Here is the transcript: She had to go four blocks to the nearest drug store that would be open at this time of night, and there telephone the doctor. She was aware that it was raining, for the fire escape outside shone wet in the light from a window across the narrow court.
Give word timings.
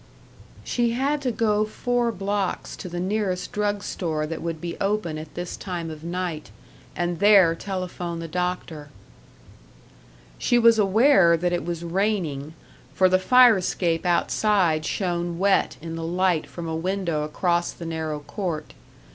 She 0.63 0.93
had 0.93 1.21
to 1.21 1.31
go 1.31 1.63
four 1.63 2.11
blocks 2.11 2.75
to 2.77 2.89
the 2.89 2.99
nearest 2.99 3.51
drug 3.51 3.83
store 3.83 4.25
that 4.25 4.41
would 4.41 4.59
be 4.59 4.75
open 4.81 5.19
at 5.19 5.35
this 5.35 5.55
time 5.55 5.91
of 5.91 6.03
night, 6.03 6.49
and 6.95 7.19
there 7.19 7.53
telephone 7.53 8.17
the 8.17 8.27
doctor. 8.27 8.89
She 10.39 10.57
was 10.57 10.79
aware 10.79 11.37
that 11.37 11.53
it 11.53 11.63
was 11.63 11.83
raining, 11.83 12.55
for 12.95 13.09
the 13.09 13.19
fire 13.19 13.59
escape 13.59 14.03
outside 14.03 14.87
shone 14.87 15.37
wet 15.37 15.77
in 15.83 15.95
the 15.95 16.03
light 16.03 16.47
from 16.47 16.67
a 16.67 16.75
window 16.75 17.21
across 17.21 17.71
the 17.71 17.85
narrow 17.85 18.21
court. 18.21 18.73